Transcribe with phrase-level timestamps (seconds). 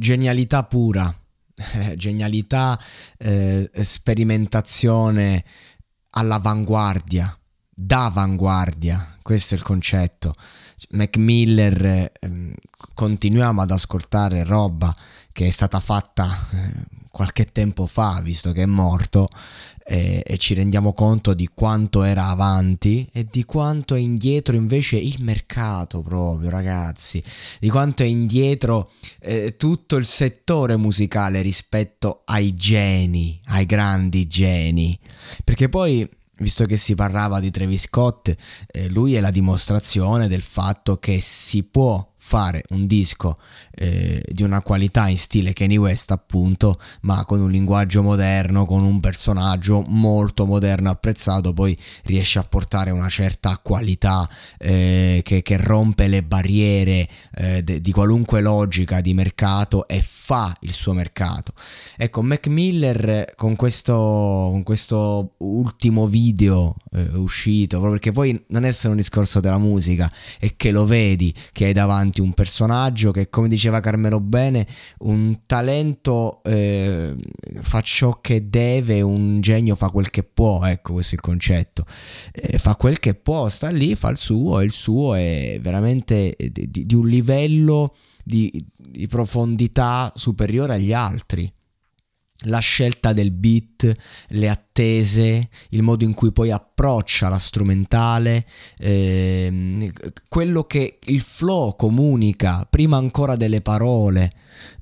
[0.00, 1.12] Genialità pura,
[1.96, 2.78] genialità,
[3.16, 5.44] eh, sperimentazione
[6.10, 7.36] all'avanguardia,
[7.68, 10.36] d'avanguardia, questo è il concetto.
[10.90, 12.12] Mac Miller, eh,
[12.94, 14.94] continuiamo ad ascoltare roba
[15.32, 19.26] che è stata fatta eh, qualche tempo fa, visto che è morto,
[19.84, 24.98] e, e, ci rendiamo conto di quanto era avanti e di quanto è indietro invece
[24.98, 27.20] il mercato proprio, ragazzi,
[27.58, 34.96] di quanto è indietro eh, tutto il settore musicale rispetto ai geni, ai grandi geni.
[35.42, 36.08] Perché poi
[36.38, 38.32] visto che si parlava di Travis Scott,
[38.68, 43.38] eh, lui è la dimostrazione del fatto che si può fare un disco
[43.70, 48.84] eh, di una qualità in stile Kanye West appunto ma con un linguaggio moderno con
[48.84, 51.74] un personaggio molto moderno apprezzato poi
[52.04, 54.28] riesce a portare una certa qualità
[54.58, 60.54] eh, che, che, rompe le barriere eh, de, di qualunque logica di mercato e fa
[60.60, 61.52] il suo mercato.
[61.96, 68.64] Ecco Mac Miller con questo, con questo ultimo video eh, uscito proprio perché poi non
[68.64, 72.32] è solo un discorso della musica è che lo vedi che hai davanti davanti un
[72.32, 74.66] personaggio che, come diceva Carmelo Bene,
[74.98, 77.14] un talento eh,
[77.60, 81.84] fa ciò che deve, un genio fa quel che può, ecco questo è il concetto.
[82.32, 86.36] Eh, fa quel che può, sta lì, fa il suo e il suo è veramente
[86.36, 91.50] di, di un livello di, di profondità superiore agli altri
[92.42, 93.92] la scelta del beat,
[94.28, 98.46] le attese, il modo in cui poi approccia la strumentale,
[98.78, 99.90] ehm,
[100.28, 104.30] quello che il flow comunica prima ancora delle parole,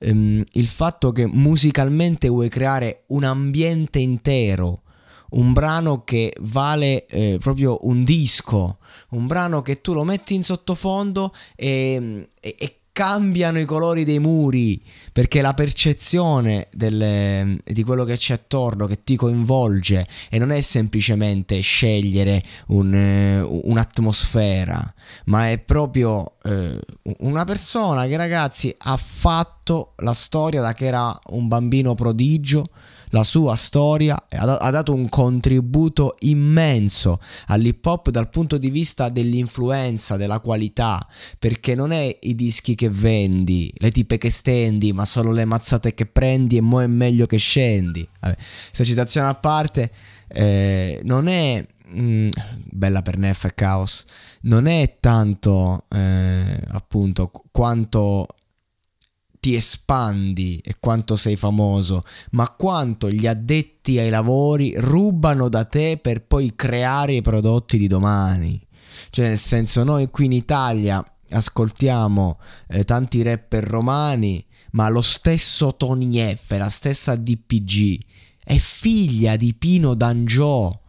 [0.00, 4.82] ehm, il fatto che musicalmente vuoi creare un ambiente intero,
[5.30, 8.78] un brano che vale eh, proprio un disco,
[9.10, 14.18] un brano che tu lo metti in sottofondo e, e, e cambiano i colori dei
[14.18, 20.50] muri perché la percezione delle, di quello che c'è attorno che ti coinvolge e non
[20.50, 24.94] è semplicemente scegliere un, eh, un'atmosfera
[25.26, 26.80] ma è proprio eh,
[27.18, 32.64] una persona che ragazzi ha fatto la storia da che era un bambino prodigio
[33.10, 40.16] la sua storia ha dato un contributo immenso all'hip hop dal punto di vista dell'influenza,
[40.16, 41.06] della qualità,
[41.38, 45.94] perché non è i dischi che vendi, le tipe che stendi, ma solo le mazzate
[45.94, 48.06] che prendi e mo è meglio che scendi.
[48.20, 49.90] questa citazione a parte,
[50.28, 52.30] eh, non è mm,
[52.70, 54.04] bella per Neff e Chaos,
[54.42, 58.26] non è tanto eh, appunto quanto
[59.46, 62.02] ti espandi e quanto sei famoso,
[62.32, 67.86] ma quanto gli addetti ai lavori rubano da te per poi creare i prodotti di
[67.86, 68.60] domani.
[69.10, 71.00] Cioè, nel senso, noi qui in Italia
[71.30, 72.40] ascoltiamo
[72.70, 78.00] eh, tanti rapper romani, ma lo stesso Tony F, la stessa DPG,
[78.42, 80.80] è figlia di Pino D'Angio.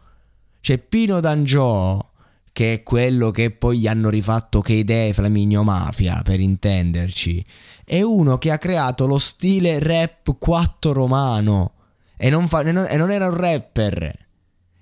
[0.58, 2.10] Cioè, Pino D'Angio
[2.58, 7.46] che è quello che poi gli hanno rifatto che idee Flaminio Mafia, per intenderci,
[7.84, 11.74] è uno che ha creato lo stile rap 4 romano
[12.16, 14.12] e non, fa, e non, e non era un rapper.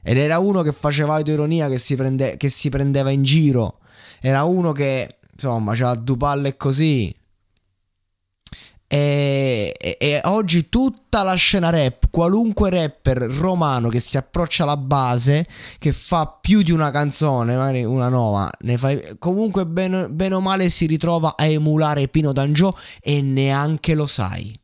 [0.03, 3.81] Ed era uno che faceva autoironia, che si, prende, che si prendeva in giro.
[4.23, 7.15] Era uno che, insomma, c'ha due palle così.
[8.87, 9.36] E,
[9.79, 15.47] e, e, oggi tutta la scena rap, qualunque rapper romano che si approccia alla base,
[15.79, 20.69] che fa più di una canzone, magari una nuova, fai, comunque bene, bene o male
[20.69, 24.59] si ritrova a emulare Pino D'Angio e neanche lo sai.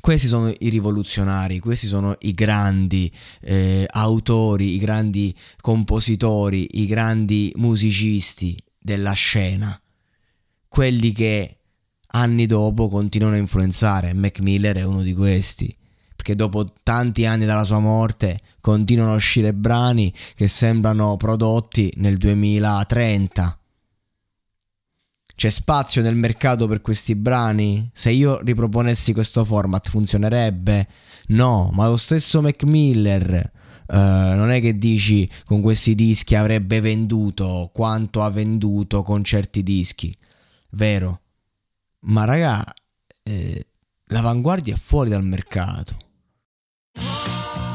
[0.00, 3.12] Questi sono i rivoluzionari, questi sono i grandi
[3.42, 9.78] eh, autori, i grandi compositori, i grandi musicisti della scena.
[10.68, 11.58] Quelli che
[12.08, 14.14] anni dopo continuano a influenzare.
[14.14, 15.74] Mac Miller è uno di questi.
[16.14, 22.16] Perché dopo tanti anni dalla sua morte continuano a uscire brani che sembrano prodotti nel
[22.16, 23.58] 2030
[25.36, 27.90] c'è spazio nel mercato per questi brani?
[27.92, 30.88] Se io riproponessi questo format funzionerebbe?
[31.28, 33.52] No, ma lo stesso Mac Miller
[33.88, 39.62] uh, non è che dici con questi dischi avrebbe venduto quanto ha venduto con certi
[39.62, 40.16] dischi.
[40.70, 41.20] Vero?
[42.06, 42.64] Ma raga,
[43.22, 43.66] eh,
[44.06, 45.96] l'avanguardia è fuori dal mercato.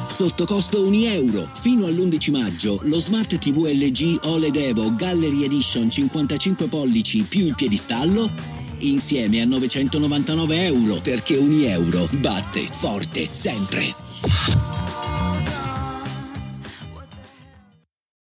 [0.08, 1.50] Sotto costo 1 euro.
[1.54, 7.56] Fino all'11 maggio lo Smart TV LG OLED Evo Gallery Edition 55 pollici più il
[7.56, 8.30] piedistallo
[8.80, 14.81] insieme a 999 euro perché 1 euro batte forte sempre.